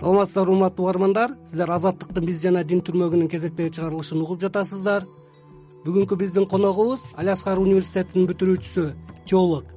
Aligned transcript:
саламатсыздарбы 0.00 0.54
урматтуу 0.54 0.84
угармандар 0.86 1.34
сиздер 1.46 1.70
азаттыктын 1.74 2.24
биз 2.24 2.40
жана 2.40 2.62
дин 2.64 2.80
түрмөгүнүн 2.80 3.28
кезектеги 3.28 3.74
чыгарылышын 3.76 4.22
угуп 4.22 4.40
жатасыздар. 4.40 5.04
Бүгүнкү 5.84 6.16
биздин 6.16 6.46
коногубуз 6.48 7.02
алиаскар 7.20 7.60
университетинин 7.60 8.28
бүтүрүүчүсү 8.30 8.86
теолог 9.28 9.68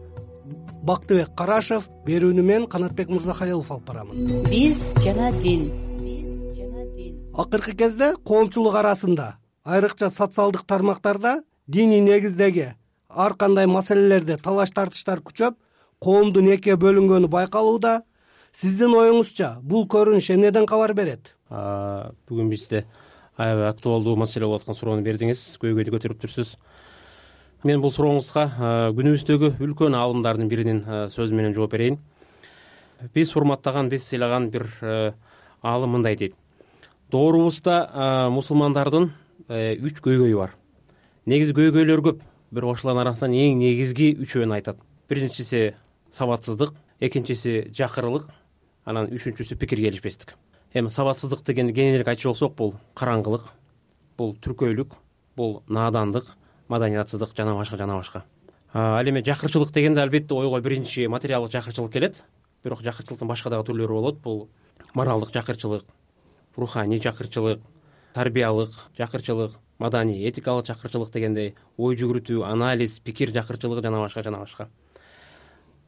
бактыбек 0.88 1.34
карашев 1.36 1.90
берүүнү 2.08 2.44
мен 2.44 2.68
канатбек 2.72 3.12
мырзахалилов 3.12 3.72
алып 3.72 3.90
барамын. 3.90 4.46
Биз 4.48 4.94
жана 5.04 5.32
дин. 5.44 5.68
Биз 6.00 6.32
жана 6.56 6.86
дин 6.96 7.20
акыркы 7.34 7.76
кезде 7.76 8.14
коомчулук 8.24 8.80
арасында 8.80 9.38
айрыкча 9.66 10.10
социалдык 10.10 10.64
тармактарда 10.64 11.42
диний 11.68 12.00
негиздеги 12.00 12.74
ар 13.10 13.34
кандай 13.36 13.68
маселелерде 13.68 14.38
талаш 14.38 14.72
тартыштар 14.72 15.20
күчөп 15.20 15.60
коомдун 16.00 16.48
экиге 16.56 16.80
бөлүнгөнү 16.80 17.28
байкалууда 17.28 18.04
сиздин 18.54 18.94
оюңузча 18.94 19.58
бул 19.66 19.88
көрүнүш 19.90 20.30
эмнеден 20.36 20.68
кабар 20.70 20.94
берет. 20.94 21.34
Бүгүн 21.50 22.52
бизде 22.52 22.86
аябай 23.38 23.72
актуалдуу 23.72 24.16
маселе 24.16 24.46
болуп 24.46 24.62
аткан 24.62 24.78
суроону 24.78 25.02
бердиңиз. 25.06 25.58
Көйгөйдү 25.62 25.94
көтөрүптүрсүз 25.96 26.56
мен 27.66 27.82
бул 27.82 27.90
сурооңузга 27.96 28.46
күнүбүздөгү 28.94 29.56
үлкөн 29.64 29.98
аалымдардын 29.98 30.52
биринин 30.52 30.84
сөзү 31.10 31.34
менен 31.34 31.56
жооп 31.58 31.74
берейин. 31.74 31.98
Биз 33.14 33.34
урматтаган 33.36 33.90
биз 33.90 34.06
сыйлаган 34.06 34.52
бир 34.54 34.70
аалым 35.64 35.98
мындай 35.98 36.16
дейт. 36.16 36.38
Доорубузда 37.10 38.30
мусулмандардын 38.32 39.10
үч 39.50 39.98
көйгөйү 39.98 40.38
бар. 40.38 40.54
Негизи 41.26 41.58
көйгөйлөр 41.58 42.06
көп. 42.06 42.22
Бирок 42.54 42.78
ошолордун 42.78 43.02
арасынан 43.02 43.34
эң 43.34 43.58
негизги 43.58 44.14
үчөөнү 44.22 44.54
айтат. 44.60 44.78
Биринчиси 45.10 45.74
сабатсыздык 46.14 46.76
экинчиси 47.02 47.72
жакырылык 47.74 48.28
анан 48.86 49.08
үчүнчүсү 49.14 49.58
пикир 49.58 49.80
келишпестик. 49.80 50.36
Эми 50.74 50.90
сабатсыздык 50.90 51.44
дегенди 51.46 51.74
кеңирээк 51.74 52.08
айтчу 52.08 52.30
болсок 52.32 52.56
бул 52.58 52.74
караңгылык 52.96 53.46
бул 54.18 54.36
түркөйлүк 54.44 54.96
бул 55.38 55.62
наадандык 55.68 56.26
маданиятсыздык 56.68 57.36
жана 57.38 57.56
башка 57.56 57.78
жана 57.78 57.96
башка. 57.96 58.24
Ал 58.74 59.08
эми 59.08 59.24
жакырчылык 59.24 59.72
дегенде 59.72 60.02
албетте 60.02 60.34
ойго 60.34 60.60
биринчи 60.62 61.08
материалдык 61.08 61.52
жакырчылык 61.52 61.94
келет. 61.94 62.24
Бирок 62.64 62.82
жакырчылыктын 62.82 63.28
башка 63.28 63.50
дагы 63.50 63.68
түрлөрү 63.70 63.94
болот. 63.94 64.20
Бул 64.24 64.50
моралдык 64.94 65.32
жакырчылык 65.34 65.86
руханий 66.58 67.00
жакырчылык 67.00 67.62
тарбиялык 68.14 68.72
жакырчылык 68.98 69.54
маданий 69.78 70.28
этикалык 70.30 70.68
жакырчылык 70.68 71.12
дегендей 71.14 71.56
ой 71.78 71.96
жүгүртүү 71.96 72.44
анализ 72.46 73.00
пикир 73.00 73.32
жакырчылыгы 73.34 73.82
жана 73.82 74.00
башка 74.00 74.24
жана 74.24 74.40
башка. 74.40 74.70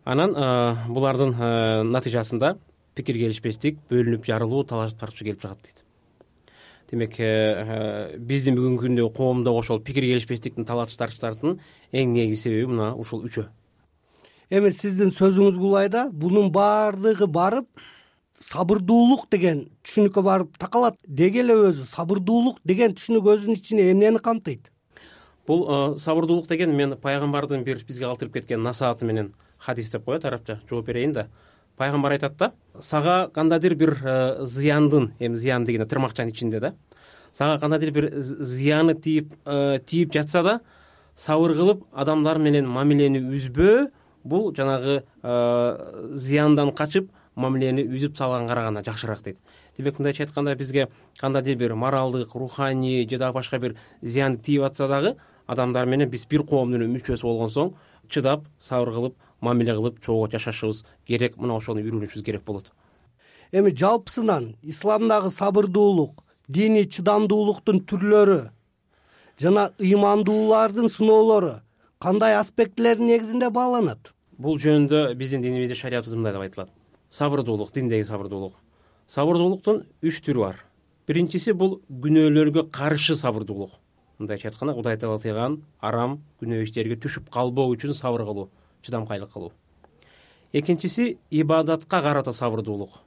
Анан 0.06 0.34
булардын 0.94 1.36
натыйжасында 1.92 2.58
пикир 2.96 3.20
келишпестик 3.20 3.82
бөлүнүп 3.92 4.26
жарылуу 4.26 4.64
талаш 4.68 4.96
тартышуу 4.96 5.28
келип 5.28 5.42
чыгат 5.44 5.62
дейт. 5.64 5.84
Демек 6.92 7.20
э, 7.20 7.26
э, 7.26 8.18
биздин 8.18 8.56
бүгүнкү 8.56 8.86
күндө 8.86 9.10
коомдо 9.18 9.56
ошол 9.58 9.82
пикир 9.84 10.06
келишпестиктин 10.06 10.68
талаш 10.70 10.96
тартыштардын 10.96 11.60
эң 11.92 12.14
негизги 12.14 12.42
себеби 12.44 12.72
мына 12.72 12.94
ушул 12.96 13.26
үчөө. 13.26 13.48
Эми 14.54 14.70
сиздин 14.70 15.10
сөзүңүз 15.10 15.58
кулайда 15.58 16.08
бунун 16.14 16.52
баардыгы 16.54 17.26
барып 17.26 17.68
сабырдуулук 18.38 19.26
деген 19.32 19.66
түшүнүккө 19.84 20.22
барып 20.22 20.60
такалат. 20.62 21.00
Деги 21.08 21.42
эле 21.42 21.56
өзү 21.72 21.88
сабырдуулук 21.90 22.62
деген 22.64 22.94
түшүнүк 22.94 23.32
өзүнүн 23.34 23.58
ичине 23.58 23.90
эмнени 23.92 24.22
камтыйт? 24.22 24.70
Бул 25.48 25.66
э, 25.66 25.98
сабырдуулук 25.98 26.48
деген 26.48 26.76
мен 26.78 26.96
пайгамбардын 27.02 27.66
бир 27.66 27.82
бизге 27.88 28.06
калтырып 28.06 28.38
кеткен 28.38 28.62
насааты 28.62 29.06
менен 29.10 29.34
хадис 29.58 29.90
деп 29.90 30.06
коет 30.06 30.26
арабча 30.26 30.60
жооп 30.70 30.86
берейин 30.86 31.14
да 31.14 31.28
пайгамбар 31.78 32.12
айтат 32.12 32.38
да 32.38 32.52
сага 32.80 33.30
кандайдыр 33.34 33.76
бир 33.76 33.98
э, 34.04 34.46
зыяндын 34.46 35.14
эми 35.20 35.36
зыян 35.36 35.66
дегенде 35.66 35.86
тырмакчанын 35.86 36.32
ичинде 36.32 36.60
да 36.60 36.74
сага 37.32 37.60
кандайдыр 37.60 37.92
бир 37.92 38.10
зыяны 38.22 38.96
тийип 38.96 39.34
э, 39.46 39.80
тийип 39.86 40.14
жатса 40.14 40.44
да 40.44 40.60
сабыр 41.16 41.54
кылып 41.56 41.84
адамдар 41.94 42.38
менен 42.40 42.68
мамилени 42.68 43.20
үзбөө 43.20 43.90
бул 44.24 44.54
жанагы 44.56 45.04
зыяндан 45.22 46.72
качып 46.74 47.12
мамилени 47.36 47.84
үзүп 47.86 48.18
салганга 48.18 48.54
караганда 48.54 48.82
жакшыраак 48.84 49.22
дейт. 49.24 49.38
Демек 49.78 50.00
мындайча 50.00 50.24
айтканда 50.24 50.56
бизге 50.56 50.88
кандайдыр 51.20 51.56
бир 51.56 51.76
моралдык 51.76 52.34
руханий 52.34 53.08
же 53.08 53.18
дагы 53.18 53.34
башка 53.34 53.60
бир 53.60 53.76
зыян 54.02 54.38
тийип 54.38 54.64
атса 54.64 54.88
дагы 54.88 55.16
адамдар 55.48 55.86
менен 55.86 56.10
биз 56.10 56.26
бир 56.26 56.44
коомдун 56.44 56.88
мүчөсү 56.96 57.24
болгон 57.24 57.50
соң 57.50 57.74
чыдап 58.10 58.46
сабыр 58.60 58.94
кылып 58.94 59.16
мамиле 59.46 59.76
кылып 59.78 60.02
чогуу 60.02 60.28
жашашыбыз 60.32 60.84
керек. 61.06 61.38
Мына 61.38 61.56
ошону 61.60 61.84
үйрөнүшүбүз 61.86 62.26
керек 62.26 62.44
болот. 62.46 62.72
Эми 63.52 63.72
жалпысынан 63.72 64.56
исламдагы 64.64 65.30
сабырдуулук 65.32 66.24
диний 66.48 66.86
чыдамдуулуктун 66.90 67.84
түрлөрү 67.86 68.40
жана 69.42 69.70
ыймандуулардын 69.80 70.90
сыноолору 70.90 71.60
кандай 72.00 72.36
аспектилердин 72.36 73.08
негизинде 73.08 73.50
бааланат? 73.50 74.12
Бул 74.38 74.60
жөнүндө 74.60 75.16
биздин 75.16 75.42
динибизде 75.46 75.78
шариятыбызда 75.80 76.18
мындай 76.18 76.34
деп 76.34 76.42
айтылат. 76.42 76.70
Сабырдуулук 77.10 77.72
диндеги 77.74 78.04
сабырдуулук. 78.04 78.56
Сабырдуулуктун 79.08 79.86
үч 80.04 80.20
түрү 80.26 80.42
бар. 80.44 80.60
Биринчиси 81.08 81.54
бул 81.54 81.80
күнөөлөргө 81.90 82.68
каршы 82.74 83.16
сабырдуулук. 83.16 83.72
Мындайча 84.20 84.50
айтканда 84.50 84.74
кудай 84.76 84.98
таала 84.98 85.20
тыйган 85.20 85.62
арам 85.80 86.20
күнөө 86.42 86.64
иштерге 86.66 86.98
түшүп 87.00 87.30
калбоо 87.32 87.68
үчүн 87.74 87.94
сабыр 87.94 88.24
кылуу 88.28 88.50
чыдамкайлык 88.86 89.32
кылуу. 89.34 89.52
Экинчиси 90.54 91.18
ибадатка 91.32 92.02
карата 92.02 92.32
сабырдуулук. 92.32 93.02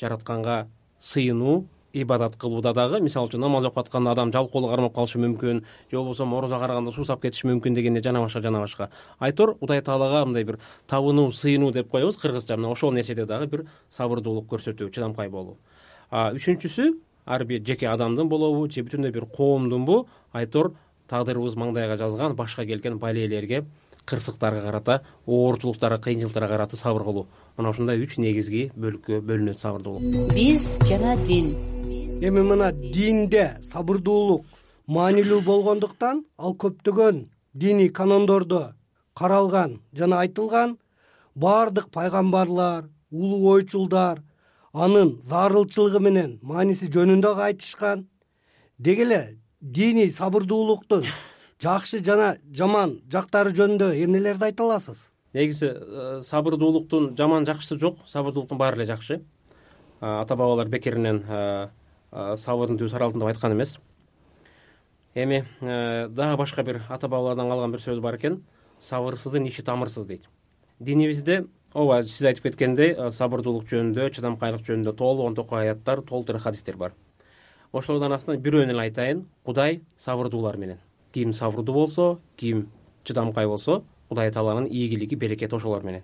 Жаратканга 0.00 0.66
сыйынуу 0.98 1.66
ибадат 1.94 2.36
кылууда 2.36 2.72
дагы 2.74 3.00
мисалы 3.00 3.28
үчүн 3.28 3.40
намаз 3.40 3.68
окуп 3.68 3.84
атканда 3.84 4.10
адам 4.12 4.32
жалкоолук 4.32 4.70
кармап 4.70 4.94
калышы 4.94 5.18
мүмкүн 5.22 5.62
же 5.90 5.96
болбосо 5.96 6.24
морозо 6.26 6.58
караганда 6.58 6.90
суусап 6.92 7.22
кетиши 7.22 7.46
мүмкүн 7.46 7.74
дегендей 7.74 8.02
жана 8.02 8.20
башка 8.20 8.42
жана 8.42 8.58
башка. 8.58 8.90
Айтор 9.20 9.54
кудай 9.58 9.80
таалага 9.80 10.24
мындай 10.26 10.44
бир 10.44 10.58
табынуу 10.88 11.30
сыйынуу 11.30 11.70
деп 11.72 11.90
коебуз 11.90 12.16
кыргызча 12.16 12.56
мына 12.56 12.72
ошол 12.72 12.92
нерседе 12.92 13.26
дагы 13.26 13.46
бир 13.46 13.66
сабырдуулук 13.90 14.50
көрсөтүү 14.50 14.90
чыдамкай 14.90 15.28
болуу. 15.28 15.56
Үчүнчүсү 16.10 16.90
ар 17.26 17.44
бир 17.44 17.62
жеке 17.62 17.86
адамдын 17.88 18.28
болобу 18.28 18.66
же 18.68 18.82
бүтүндөй 18.82 19.12
бир 19.12 19.26
коомдунбу 19.26 20.06
айтор 20.32 20.74
тагдырыбыз 21.08 21.54
маңдайга 21.56 21.96
жазган 21.96 22.34
башка 22.34 22.66
келген 22.66 22.98
балээлерге 22.98 23.64
кырсыктарга 24.06 24.62
карата 24.62 25.02
оорчулуктарга 25.26 26.02
кыйынчылыктарга 26.02 26.48
карата 26.48 26.76
сабыр 26.76 27.04
кылуу. 27.04 27.26
Мына 27.56 27.70
ушундай 27.70 28.00
үч 28.02 28.18
негизги 28.18 28.70
бөлүккө 28.76 29.20
бөлүнөт 29.20 29.58
сабырдуулук 29.58 30.34
биз 30.34 30.78
жана 30.88 31.16
дин. 31.24 31.54
Эми 32.20 32.42
мына 32.42 32.72
динде 32.72 33.56
сабырдуулук 33.70 34.44
маанилүү 34.86 35.40
болгондуктан 35.44 36.24
ал 36.38 36.54
көптөгөн 36.54 37.26
диний 37.54 37.88
канондордо 37.88 38.74
каралган 39.14 39.80
жана 39.92 40.20
айтылган 40.24 40.78
баардык 41.34 41.90
пайгамбарлар 41.90 42.90
улуу 43.10 43.54
ойчулдар 43.54 44.22
анын 44.72 45.18
зарылчылыгы 45.22 46.00
менен 46.00 46.38
мааниси 46.42 46.90
жөнүндө 46.90 47.34
айтышкан. 47.46 48.08
Деги 48.78 49.02
эле 49.06 49.38
диний 49.60 50.10
сабырдуулуктун 50.10 51.04
жакшы 51.62 52.00
жана 52.04 52.36
жаман 52.52 52.98
жактары 53.10 53.54
жөнүндө 53.54 53.92
эмнелерди 54.04 54.48
айта 54.48 54.64
аласыз? 54.64 55.08
Негизи 55.34 55.70
э, 55.70 56.20
сабырдуулуктун 56.22 57.14
жаман 57.18 57.46
жакшысы 57.46 57.78
жок 57.78 57.98
сабырдуулуктун 58.06 58.58
баары 58.58 58.82
эле 58.82 58.86
жакшы. 58.86 59.22
Ата 60.00 60.36
бабалар 60.36 60.68
бекеринен 60.68 61.22
э, 61.28 61.68
сабырдын 62.12 62.78
түбү 62.78 62.90
сары 62.90 63.08
алтын 63.08 63.22
деп 63.22 63.32
айткан 63.32 63.52
эмес. 63.52 63.78
Эми 65.14 65.44
э, 65.60 66.08
дагы 66.08 66.36
башка 66.36 66.62
бир 66.62 66.82
ата 66.88 67.08
бабалардан 67.08 67.48
калган 67.48 67.72
бир 67.72 67.80
сөз 67.80 68.00
бар 68.00 68.18
экен. 68.18 68.42
Сабырсыздын 68.80 69.46
иши 69.48 69.62
тамырсыз 69.62 70.06
дейт. 70.06 70.28
Динибизде 70.80 71.44
ооба 71.72 72.02
сиз 72.02 72.22
айтып 72.26 72.50
кеткендей 72.50 72.94
э, 72.94 73.10
сабырдуулук 73.10 73.68
жөнүндө 73.70 74.10
чыдамкайлык 74.14 74.66
жөнүндө 74.66 74.96
толгон 74.98 75.34
токой 75.34 75.68
аяттар 75.68 76.02
толтура 76.02 76.38
хадистер 76.38 76.76
бар. 76.76 76.94
Ошолордун 77.72 78.12
арасынан 78.12 78.42
бирөөнү 78.42 78.74
эле 78.74 78.88
айтайын. 78.88 79.24
Кудай 79.46 79.82
сабырдуулар 79.96 80.58
менен 80.58 80.82
ким 81.14 81.32
сабырдуу 81.32 81.74
болсо 81.74 82.18
ким 82.36 82.68
чыдамкай 83.04 83.46
болсо 83.46 83.84
кудай 84.08 84.30
тааланын 84.30 84.66
ийгилиги 84.66 85.14
берекети 85.14 85.54
ошолор 85.54 85.82
менен. 85.82 86.02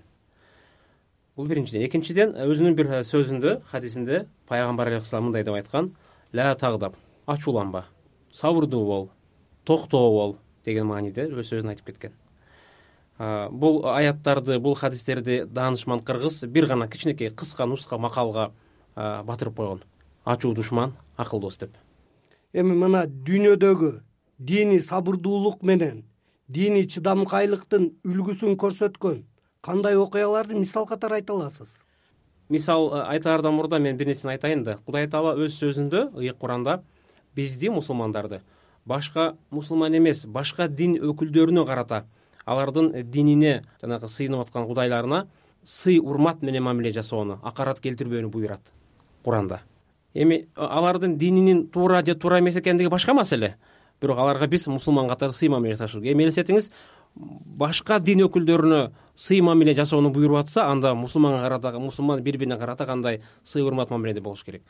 Бул 1.37 1.47
биринчиден. 1.47 1.83
Экинчиден 1.87 2.35
өзүнүн 2.39 2.75
бир 2.79 2.91
сөзүндө 3.07 3.61
хадисинде 3.71 4.27
пайгамбар 4.49 4.91
алейхисалам 4.93 5.31
мындай 5.31 5.45
деп 5.45 5.55
айткан 5.55 5.93
ля 6.33 6.55
тагдап 6.55 6.97
ачууланба 7.27 7.87
сабырдуу 8.31 8.85
бол 8.87 9.09
токтоо 9.65 10.11
бол 10.11 10.37
деген 10.65 10.87
мааниде 10.87 11.27
өз 11.31 11.51
сөзүн 11.51 11.73
айтып 11.75 11.87
кеткен. 11.91 12.13
Бул 13.51 13.83
аяттарды 13.87 14.59
бул 14.59 14.75
хадистерди 14.75 15.45
даанышман 15.45 16.01
кыргыз 16.01 16.45
бир 16.47 16.67
гана 16.67 16.89
кичинекей 16.89 17.31
кыска 17.31 17.67
нуска 17.67 17.99
макалга 17.99 18.51
батырып 18.97 19.57
койгон. 19.57 19.83
Ачуу 20.25 20.55
душман 20.55 20.95
акыл 21.17 21.41
дос 21.41 21.59
деп. 21.59 21.71
Эми 22.53 22.75
мына 22.75 23.07
дүйнөдөгү 23.07 24.01
диний 24.41 24.81
сабырдуулук 24.81 25.63
менен 25.63 26.05
диний 26.49 26.87
чыдамкайлыктын 26.89 27.91
үлгүсүн 28.09 28.57
көрсөткөн 28.57 29.19
кандай 29.61 29.99
окуяларды 30.01 30.57
мисал 30.57 30.87
катары 30.89 31.21
айта 31.21 31.35
аласыз? 31.35 31.77
Мисал 32.49 32.89
э, 32.89 33.03
айтаардан 33.13 33.55
мурда 33.55 33.79
мен 33.79 33.97
бир 33.97 34.09
нерсени 34.09 34.33
айтайын 34.33 34.65
да. 34.65 34.79
Кудай 34.87 35.07
таала 35.13 35.37
өз 35.37 35.61
сөзүндө 35.61 36.17
ыйык 36.17 36.39
куранда 36.41 36.81
бизди 37.37 37.69
мусулмандарды 37.69 38.41
башка 38.87 39.37
мусулман 39.51 39.95
эмес 39.99 40.25
башка 40.27 40.69
дин 40.69 40.97
өкүлдөрүнө 40.97 41.67
карата 41.67 42.07
алардын 42.47 42.93
динине 43.11 43.61
жанагы 43.83 44.09
сыйынып 44.09 44.47
аткан 44.47 44.67
кудайларына 44.67 45.27
сый 45.63 46.01
урмат 46.01 46.43
менен 46.43 46.65
мамиле 46.65 46.93
жасоону 46.97 47.39
акарат 47.45 47.81
келтирбөөнү 47.85 48.33
буйрат 48.33 48.73
куранда 49.23 49.61
эми 50.15 50.47
алардын 50.57 51.19
дининин 51.19 51.67
туура 51.69 52.03
же 52.03 52.15
туура 52.15 52.41
эмес 52.41 52.57
экендиги 52.57 52.89
башка 52.89 53.15
маселе 53.15 53.57
бирок 54.01 54.19
аларга 54.19 54.47
биз 54.47 54.67
мусулман 54.67 55.09
катары 55.09 55.33
сый 55.33 55.49
мамиле 55.49 55.75
жасашыбыз 55.75 56.03
керек 56.03 56.17
эми 56.17 56.25
элестетиңиз 56.25 56.71
башка 57.17 57.99
дин 58.01 58.23
өкүлдөрүнө 58.27 58.81
сый 59.15 59.41
мамиле 59.45 59.75
жасоону 59.75 60.11
буйруп 60.15 60.41
атса 60.41 60.69
анда 60.71 60.95
мусулманга 60.95 61.43
карата 61.43 61.79
мусулман 61.79 62.23
бири 62.23 62.39
бирине 62.39 62.59
карата 62.59 62.87
кандай 62.87 63.21
сый 63.45 63.63
урмат 63.63 63.91
мамиледе 63.91 64.21
болуш 64.21 64.45
керек. 64.45 64.63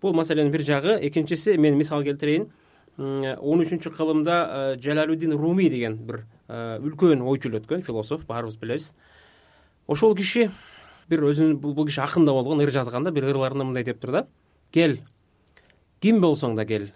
Бул 0.00 0.12
маселенин 0.12 0.52
бир 0.52 0.62
жагы. 0.62 0.98
Экинчиси 1.00 1.56
мен 1.56 1.76
мисал 1.76 2.02
келтирейин. 2.02 2.50
Он 2.98 3.60
үчүнчү 3.60 3.90
кылымда 3.92 4.76
э, 4.76 4.80
жалалуддин 4.80 5.32
руми 5.32 5.68
деген 5.68 5.96
бир 5.96 6.24
э, 6.48 6.78
үлкөн 6.80 7.20
ойчул 7.20 7.58
өткөн 7.58 7.82
философ 7.84 8.24
баарыбыз 8.24 8.56
билебиз 8.56 8.92
ошол 9.86 10.14
киши 10.16 10.50
бир 11.08 11.20
өзүнүн 11.28 11.58
бул 11.60 11.84
киши 11.84 12.00
акын 12.00 12.24
да 12.24 12.32
болгон 12.32 12.62
ыр 12.64 12.70
жазган 12.72 13.04
да 13.04 13.10
бир 13.12 13.28
ырларында 13.28 13.64
мындай 13.64 13.84
дептир 13.84 14.12
да. 14.12 14.26
Кел 14.72 14.96
ким 16.00 16.22
болсоң 16.22 16.56
да 16.56 16.64
кел 16.64 16.88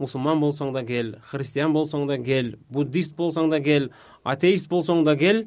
мусулман 0.00 0.40
болсоң 0.40 0.72
да 0.74 0.82
кел 0.84 1.14
христиан 1.30 1.74
болсоң 1.76 2.06
да 2.08 2.18
кел 2.18 2.54
буддист 2.72 3.16
болсоң 3.16 3.50
да 3.52 3.60
кел 3.60 3.90
атеист 4.24 4.68
болсоң 4.70 5.04
да 5.04 5.16
кел 5.20 5.44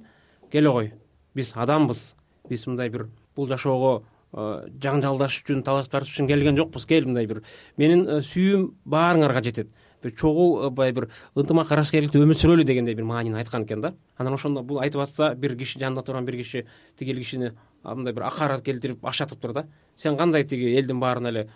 келе 0.53 0.71
кой 0.71 0.91
биз 1.35 1.53
адамбыз. 1.55 2.13
Биз 2.49 2.67
мындай 2.67 2.89
бир 2.89 3.07
бул 3.35 3.47
жашоого 3.47 4.03
э, 4.33 4.69
жаңжалдашыш 4.83 5.43
үчүн 5.45 5.63
талашып 5.65 5.95
тартыш 5.95 6.13
үчүн 6.17 6.29
келген 6.29 6.57
жокпуз. 6.59 6.85
Кел 6.85 7.07
мындай 7.07 7.27
бир. 7.27 7.41
Менин 7.77 8.05
э, 8.07 8.19
сүйүүм 8.21 8.69
баарыңарга 8.85 9.43
жетет. 9.45 9.71
Бир 10.03 10.13
чогуу 10.19 10.69
баягы 10.69 10.99
бир 10.99 11.09
ынтымак 11.39 11.71
аракерчиликте 11.71 12.19
өмүр 12.19 12.37
сүрөлү 12.37 12.65
дегендей 12.67 12.95
бир 12.95 13.07
маанини 13.07 13.39
айткан 13.39 13.63
экен 13.63 13.81
да. 13.81 13.93
Анан 14.17 14.35
ошондо 14.35 14.61
бул 14.61 14.81
айтып 14.83 15.01
атса 15.01 15.33
бир 15.35 15.55
киши 15.55 15.79
жанында 15.79 16.03
турган 16.03 16.25
бир 16.25 16.35
киши 16.41 16.65
тигил 16.99 17.17
кишини 17.23 17.53
мындай 17.83 18.13
бир 18.13 18.23
акарат 18.23 18.63
келтирип 18.63 19.05
ашатыптыр 19.05 19.53
да. 19.53 19.67
Сен 19.95 20.17
кандай 20.17 20.43
тиги 20.43 20.75
элдин 20.77 20.99
баарына 20.99 21.29
эле 21.29 21.49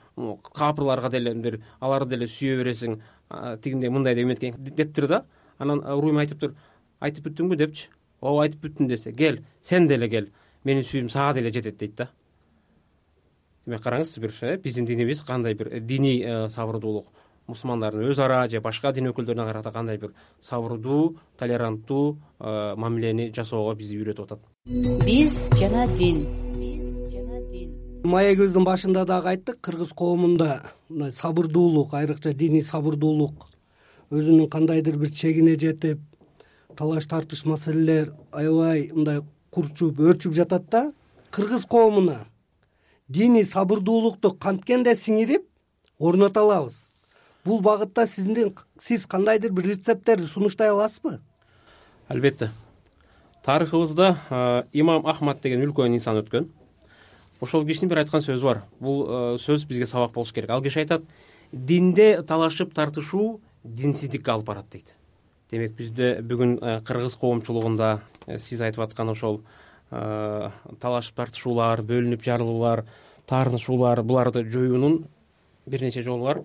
капырларга 0.53 1.09
деле 1.09 1.33
мындай 1.33 1.61
аларды 1.79 2.15
деле 2.15 2.27
сүйө 2.27 2.57
бересиң 2.63 2.99
тигиндей 3.61 3.89
мындай 3.89 4.15
деп 4.15 4.25
эметкен 4.25 4.55
дептир 4.57 5.07
да. 5.07 5.25
Анан 5.57 5.81
руми 5.81 6.19
айтыптыр 6.19 6.55
айтып 6.99 7.29
бүттүңбү 7.29 7.57
депчи? 7.57 7.89
Ооба 8.21 8.47
айтып 8.47 8.65
бүттүм 8.65 8.87
десе 8.89 9.13
кел 9.13 9.39
сен 9.61 9.87
деле 9.87 10.09
кел 10.09 10.29
менин 10.63 10.83
сүйүүм 10.83 11.09
сага 11.09 11.37
деле 11.39 11.51
жетет 11.53 11.77
дейт 11.77 11.95
да. 11.95 12.09
Демек 13.65 13.83
караңыз 13.83 14.17
бир 14.23 14.33
э, 14.41 14.57
биздин 14.63 14.85
динибиз 14.85 15.21
кандай 15.27 15.53
бир 15.53 15.79
диний 15.79 16.21
э, 16.23 16.47
сабырдуулук 16.49 17.07
мусулмандардын 17.47 18.09
өз 18.11 18.19
ара 18.23 18.47
же 18.49 18.61
башка 18.61 18.91
дин 18.91 19.11
өкүлдөрүнө 19.11 19.45
карата 19.47 19.71
кандай 19.71 19.97
бир 19.97 20.13
сабырдуу 20.39 21.17
толеранттуу 21.37 22.17
э, 22.39 22.75
мамилени 22.75 23.31
жасоого 23.35 23.75
бизди 23.75 23.99
үйрөтүп 23.99 24.31
атат 24.31 24.56
биз 24.67 25.47
жана 25.55 25.87
дин. 25.95 26.25
Биз 26.59 26.87
жана 27.11 27.39
дин 27.51 27.69
маегибиздин 28.03 28.65
башында 28.67 29.05
дагы 29.07 29.29
айттык 29.31 29.61
кыргыз 29.63 29.93
коомунда. 29.95 30.73
Мындай 30.89 31.13
сабырдуулук 31.15 31.93
айрыкча 31.93 32.33
диний 32.33 32.63
сабырдуулук. 32.63 33.47
Өзүнүн 34.11 34.49
кандайдыр 34.49 34.97
бир 34.97 35.13
чегине 35.15 35.55
жетип 35.55 36.01
талаш 36.75 37.07
тартыш 37.07 37.45
маселелер 37.45 38.13
аябай 38.31 38.91
мындай 38.91 39.21
курчуп 39.51 39.99
өөрчүп 39.99 40.35
жатат 40.35 40.69
да 40.69 40.91
кыргыз 41.31 41.65
коомуна 41.65 42.25
диний 43.07 43.47
сабырдуулукту 43.47 44.35
канткенде 44.35 44.95
сиңирип 44.95 45.47
орното 45.97 46.43
алабыз. 46.43 46.83
Бул 47.45 47.61
багытта 47.61 48.05
сиздин 48.05 48.55
сиз 48.79 49.07
кандайдыр 49.07 49.51
бир 49.51 49.71
рецепттерди 49.71 50.27
сунуштай 50.27 50.69
аласызбы? 50.69 51.21
Албетте 52.09 52.51
тарыхыбызда 53.47 54.67
имам 54.73 55.07
ахмад 55.07 55.41
деген 55.41 55.63
үлкөн 55.63 55.95
инсан 55.95 56.19
өткөн. 56.19 56.49
Ошол 57.39 57.65
кишинин 57.65 57.89
бир 57.89 58.03
айткан 58.03 58.21
сөзү 58.21 58.43
бар. 58.43 58.61
Бул 58.79 59.37
сөз 59.39 59.65
бизге 59.69 59.87
сабак 59.87 60.11
болуш 60.11 60.33
керек. 60.35 60.49
Ал 60.51 60.61
киши 60.61 60.83
айтат 60.83 61.03
динде 61.51 62.23
талашып 62.27 62.73
тартышуу 62.75 63.39
динсиздикке 63.63 64.31
алып 64.31 64.45
барат 64.51 64.67
дейт. 64.71 64.95
Демек 65.51 65.77
бизде 65.77 66.17
бүгүн 66.21 66.83
кыргыз 66.83 67.15
коомчулугунда 67.15 68.01
сиз 68.37 68.61
айтып 68.61 68.83
аткан 68.83 69.13
ошол 69.15 69.41
талашып 69.89 71.15
тартышуулар 71.15 71.85
бөлүнүп 71.87 72.25
жарылуулар 72.25 72.83
таарынышуулар 73.27 74.03
буларды 74.03 74.43
жоюунун 74.43 75.05
бир 75.65 75.81
нече 75.87 76.03
жолу 76.03 76.25
бар. 76.25 76.41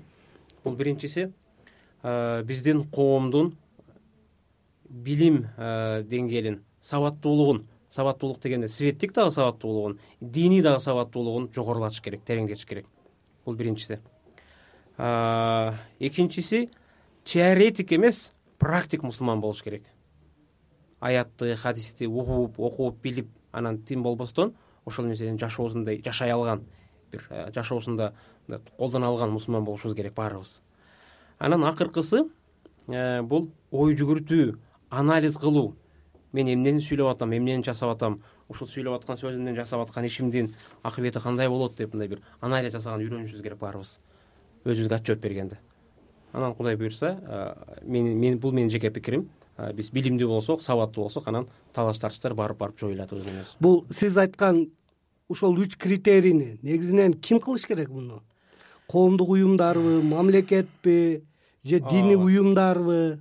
Бул 0.62 0.76
биринчиси 0.78 1.32
биздин 2.46 2.84
коомдун 2.84 3.56
билим 4.88 5.48
деңгээлин 5.58 6.60
сабаттуулугун 6.82 7.66
сабаттуулук 7.90 8.40
дегенде 8.40 8.68
светтик 8.68 9.12
дагы 9.12 9.30
сабаттуулугун 9.30 9.98
диний 10.20 10.62
дагы 10.62 10.80
сабаттуулугун 10.80 11.50
жогорулатыш 11.54 12.00
керек 12.00 12.24
тереңдетиш 12.24 12.66
керек. 12.66 12.86
Бул 13.44 13.54
биринчиси. 13.54 14.00
Экинчиси 14.98 16.70
теоретик 17.24 17.92
эмес 17.92 18.32
практик 18.58 19.02
мусулман 19.02 19.40
болуш 19.40 19.62
керек. 19.62 19.84
Аятты 21.00 21.56
хадисти 21.56 22.06
угуп 22.06 22.58
окуп 22.58 23.00
билип 23.02 23.28
анан 23.52 23.78
тим 23.78 24.02
болбостон 24.02 24.54
ошол 24.84 25.06
нерсени 25.06 25.38
жашоосунда 25.38 25.96
жашай 26.04 26.30
алган 26.30 26.64
бир 27.10 27.26
э, 27.30 27.50
жашоосунда 27.54 28.14
колдоно 28.78 29.06
алган 29.06 29.30
мусулман 29.30 29.64
болушубуз 29.64 29.94
керек 29.96 30.14
баарыбыз. 30.14 30.62
Анан 31.38 31.64
акыркысы 31.64 32.24
э, 32.88 33.22
бул 33.22 33.50
ой 33.70 33.94
жүгүртүү 33.94 34.56
анализ 34.90 35.36
кылуу 35.36 35.76
мен 36.32 36.48
эмнени 36.48 36.80
сүйлөп 36.80 37.12
атам 37.12 37.32
эмнени 37.36 37.64
жасап 37.64 37.94
атам 37.94 38.20
ушул 38.48 38.68
сүйлөп 38.68 38.96
аткан 39.00 39.18
сөзүмдүн 39.20 39.56
жасап 39.56 39.84
аткан 39.84 40.06
ишимдин 40.08 40.52
акыбети 40.82 41.20
кандай 41.20 41.48
болот 41.48 41.76
деп 41.76 41.94
мындай 41.94 42.08
бир 42.08 42.22
анализ 42.40 42.72
жасаганды 42.72 43.06
үйрөнүшүбүз 43.08 43.42
керек 43.42 43.60
баарыбыз. 43.60 43.98
Өзүбүзгө 44.64 44.98
отчет 44.98 45.20
бергенде. 45.20 45.58
Анан 46.32 46.54
кудай 46.54 46.76
буюрса 46.76 47.16
мен 47.82 48.38
бул 48.38 48.52
менин 48.52 48.70
жеке 48.70 48.90
пикирим. 48.90 49.28
Биз 49.76 49.90
билимдүү 49.92 50.28
болсок 50.28 50.62
сабаттуу 50.62 51.04
болсок 51.04 51.28
анан 51.28 51.46
талаш 51.74 51.98
тартыштар 52.00 52.34
барып 52.34 52.58
барып 52.58 52.78
жоюлат 52.80 53.12
өзүнөн 53.12 53.42
өзү 53.42 53.58
бул 53.60 53.82
сиз 53.92 54.16
айткан 54.16 54.64
ушул 55.28 55.58
үч 55.60 55.76
критерийни 55.76 56.58
негизинен 56.62 57.12
ким 57.12 57.38
кылыш 57.40 57.66
керек 57.68 57.90
муну? 57.90 58.22
Коомдук 58.88 59.28
уюмдарбы 59.28 60.02
мамлекетпи 60.02 61.24
же 61.62 61.80
диний 61.80 62.16
уюмдарбы? 62.16 63.20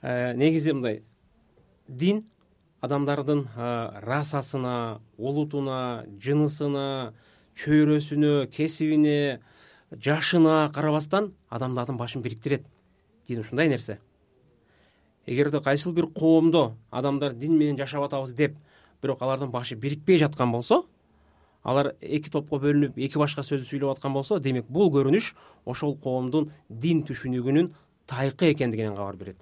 Э, 0.00 0.32
негизи 0.34 0.72
мындай. 0.72 1.02
Дин 1.88 2.24
адамдардын 2.84 3.46
расасына 4.04 5.00
улутуна 5.16 6.04
жынысына 6.20 7.14
чөйрөсүнө 7.56 8.46
кесибине 8.52 9.40
жашына 9.92 10.70
карабастан 10.74 11.32
адамдардын 11.48 11.96
башын 11.96 12.22
бириктирет. 12.22 12.66
Дин 13.26 13.40
ушундай 13.40 13.68
нерсе. 13.68 13.98
Эгерде 15.26 15.60
кайсыл 15.60 15.92
бир 15.92 16.06
коомдо 16.06 16.74
адамдар 16.90 17.32
дин 17.32 17.56
менен 17.58 17.78
жашап 17.78 18.04
атабыз 18.04 18.34
деп 18.34 18.56
бирок 19.02 19.22
алардын 19.22 19.50
башы 19.50 19.76
бирикпей 19.76 20.18
жаткан 20.18 20.52
болсо 20.52 20.84
алар 21.62 21.94
эки 22.00 22.30
топко 22.30 22.58
бөлүнүп 22.60 22.98
эки 22.98 23.18
башка 23.18 23.42
сөздү 23.44 23.68
сүйлөп 23.70 23.96
аткан 23.96 24.12
болсо 24.12 24.38
демек 24.40 24.68
бул 24.68 24.90
көрүнүш 24.92 25.32
ошол 25.64 25.96
коомдун 25.96 26.50
дин 26.68 27.02
түшүнүгүнүн 27.08 27.72
тайкы 28.06 28.52
экендигинен 28.52 28.96
кабар 28.96 29.16
берет 29.16 29.40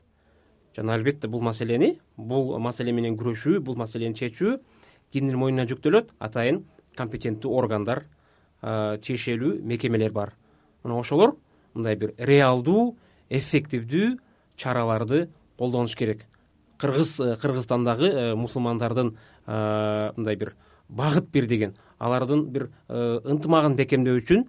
жана 0.77 0.95
албетте 0.95 1.29
бул 1.29 1.43
маселени 1.43 1.99
бул 2.17 2.59
маселе 2.59 2.93
менен 2.93 3.17
күрөшүү 3.17 3.61
бул 3.61 3.77
маселени 3.77 4.15
чечүү 4.15 4.59
кимдин 5.13 5.39
мойнуна 5.39 5.67
жүктөлөт 5.69 6.15
атайын 6.21 6.65
компетенттүү 6.97 7.53
органдар 7.53 8.05
тиешелүү 8.63 9.57
мекемелер 9.67 10.13
бар. 10.13 10.37
Мына 10.85 11.01
ошолор 11.01 11.37
мындай 11.75 11.97
бир 11.97 12.15
реалдуу 12.19 12.97
эффективдүү 13.31 14.17
чараларды 14.57 15.29
колдонуш 15.59 15.97
керек. 15.97 16.27
Кыргыз 16.79 17.21
э, 17.21 17.37
кыргызстандагы 17.37 18.09
э, 18.09 18.35
мусулмандардын 18.35 19.17
э, 19.47 20.13
мындай 20.17 20.37
бир 20.37 20.55
багыт 20.89 21.31
бирдигин 21.31 21.77
алардын 21.99 22.45
бир 22.51 22.69
ынтымагын 22.89 23.77
бекемдөө 23.79 24.19
үчүн 24.21 24.45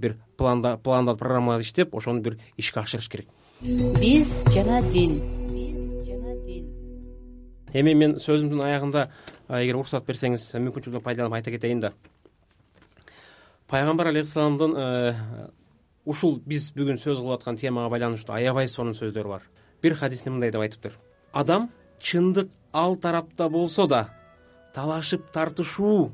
бир 0.00 0.16
планда 0.38 0.76
планда 0.78 1.14
программалар 1.14 1.60
иштеп 1.60 1.94
ошону 1.94 2.20
бир 2.20 2.38
ишке 2.56 2.80
ашырыш 2.80 3.08
керек. 3.08 3.28
Биз 3.60 4.42
жана 4.54 4.82
дин 4.90 5.43
эми 7.74 7.94
мен 7.98 8.16
сөзүмдүн 8.22 8.62
аягында 8.64 9.06
эгер 9.60 9.80
уруксат 9.80 10.06
берсеңиз 10.06 10.46
мүмкүнчүлүктөн 10.56 11.04
пайдаланып 11.04 11.38
айта 11.40 11.52
кетейин 11.54 11.82
да. 11.82 11.92
Пайгамбар 13.68 14.12
алейхисаламдын 14.12 14.76
э, 14.76 15.14
ушул 16.06 16.38
биз 16.46 16.70
бүгүн 16.76 17.00
сөз 17.00 17.18
кылып 17.20 17.38
аткан 17.38 17.56
темага 17.56 17.90
байланыштуу 17.92 18.36
аябай 18.36 18.68
сонун 18.68 18.94
сөздөрү 18.94 19.36
бар 19.36 19.48
бир 19.82 19.96
хадисте 19.98 20.30
мындай 20.30 20.52
деп 20.52 20.62
айтыптыр 20.64 20.98
адам 21.32 21.70
чындык 22.00 22.50
ал 22.72 22.96
тарапта 22.96 23.48
болсо 23.48 23.86
да 23.88 24.08
талашып 24.74 25.30
тартышуу 25.32 26.12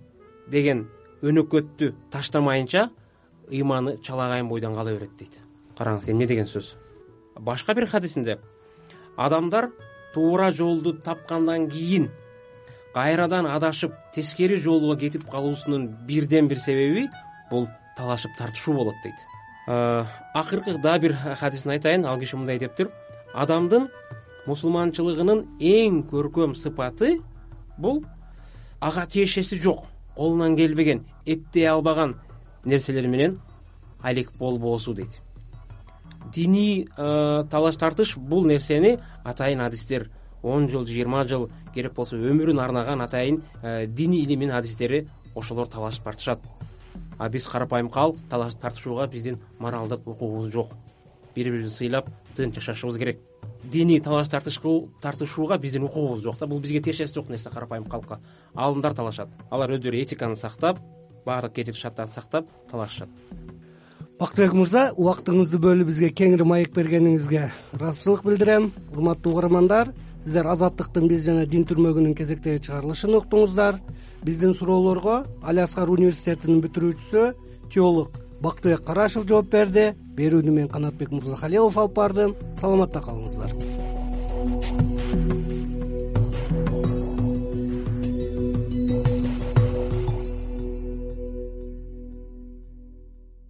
деген 0.48 0.86
өнөкөттү 1.22 1.92
таштамайынча 2.12 2.88
ыйманы 3.50 3.98
чалагайын 4.02 4.48
бойдон 4.48 4.74
кала 4.74 4.92
берет 4.94 5.16
дейт. 5.18 5.40
Караңыз 5.76 6.08
эмне 6.10 6.26
деген 6.26 6.46
сөз? 6.46 6.76
Башка 7.38 7.74
бир 7.74 7.86
хадисинде 7.86 8.38
адамдар 9.16 9.70
туура 10.14 10.50
жолду 10.52 10.92
тапкандан 10.92 11.68
кийин 11.70 12.10
кайрадан 12.94 13.46
адашып 13.46 13.92
тескери 14.14 14.56
жолго 14.56 14.96
кетип 14.96 15.28
калуусунун 15.30 15.88
бирден 16.06 16.48
бир 16.48 16.58
себеби 16.58 17.08
бул 17.50 17.68
талашып 17.96 18.30
тартышуу 18.38 18.74
болот 18.74 18.94
дейт. 19.02 19.14
Акыркы 20.34 20.78
дагы 20.78 21.08
бир 21.08 21.16
хадисин 21.38 21.70
айтайын 21.70 22.06
ал 22.06 22.18
киши 22.18 22.36
мындай 22.36 22.58
дептир 22.58 22.90
адамдын 23.34 23.88
мусулманчылыгынын 24.46 25.44
эң 25.60 26.02
көркөм 26.10 26.56
сыпаты 26.56 27.20
бул 27.78 28.04
ага 28.80 29.06
тиешеси 29.06 29.56
жок 29.56 29.84
колунан 30.16 30.56
келбеген 30.56 31.04
эптей 31.26 31.68
албаган 31.68 32.16
нерселер 32.64 33.06
менен 33.06 33.38
алек 34.02 34.32
болбоосу 34.38 34.94
дейт 34.94 35.20
диний 36.32 36.88
талаш 36.96 37.76
тартыш 37.76 38.16
бул 38.16 38.46
нерсени 38.46 38.98
атайын 39.24 39.60
адистер 39.60 40.10
он 40.42 40.68
жыл 40.68 40.86
жыйырма 40.86 41.24
жыл 41.28 41.50
керек 41.74 41.94
болсо 41.94 42.16
өмүрүн 42.16 42.60
арнаган 42.60 43.00
атайын 43.04 43.42
диний 43.88 44.24
илимин 44.24 44.52
адистери 44.52 45.06
ошолор 45.34 45.68
талашып 45.68 46.04
тартышат. 46.04 46.40
А 47.18 47.28
биз 47.28 47.46
карапайым 47.46 47.90
калк 47.90 48.16
талашып 48.30 48.60
тартышууга 48.60 49.06
биздин 49.06 49.40
моралдык 49.58 50.06
укугубуз 50.06 50.52
жок. 50.52 50.72
Бири 51.34 51.50
бирибизди 51.50 51.74
сыйлап 51.74 52.08
тынч 52.36 52.54
жашашыбыз 52.54 52.98
керек. 52.98 53.20
Диний 53.64 54.00
талаш 54.00 54.28
тартышууга 54.28 55.58
биздин 55.58 55.84
укугубуз 55.84 56.22
жок 56.22 56.38
да 56.38 56.46
бул 56.46 56.60
бизге 56.60 56.80
тиешеси 56.80 57.14
жок 57.14 57.28
нерсе 57.28 57.50
карапайым 57.50 57.84
калкка. 57.84 58.20
Аалымдар 58.54 58.94
талашат. 58.94 59.28
Алар 59.50 59.70
өздөрү 59.70 60.02
этиканы 60.02 60.36
сактап 60.36 60.80
баардык 61.26 61.52
кетип 61.52 61.76
шарттарды 61.76 62.12
сактап 62.12 62.48
талашышат 62.70 63.08
бактыбек 64.20 64.52
мырза 64.52 64.90
убактыңызды 65.00 65.58
бөлүп 65.64 65.88
бизге 65.88 66.10
кеңири 66.12 66.44
маек 66.44 66.74
бергениңизге 66.76 67.46
ыраазычылык 67.78 68.22
билдирем. 68.26 68.70
Урматтуу 68.92 69.32
угармандар 69.32 69.94
сиздер 70.24 70.50
азаттыктын 70.52 71.08
биз 71.08 71.24
жана 71.24 71.46
дин 71.48 71.64
түрмөгүнүн 71.64 72.14
кезектеги 72.18 72.60
чыгарылышын 72.66 73.16
уктуңуздар. 73.16 73.80
Биздин 74.22 74.52
суроолорго 74.54 75.22
али 75.42 75.64
аскар 75.64 75.88
университетинин 75.88 76.60
бүтүрүүчүсү 76.66 77.26
теолог 77.72 78.20
бактыбек 78.44 78.84
карашев 78.84 79.28
жооп 79.28 79.52
берди. 79.56 79.94
Берүүнү 80.20 80.52
мен 80.52 80.68
канатбек 80.68 81.16
мырзахалилов 81.16 81.78
алып 81.80 81.96
бардым. 81.96 82.36
Саламатта 82.60 83.00
калыңыздар 83.00 83.79